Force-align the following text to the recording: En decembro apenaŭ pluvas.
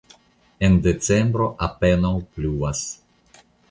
En 0.67 0.77
decembro 0.87 1.51
apenaŭ 1.69 2.15
pluvas. 2.35 2.87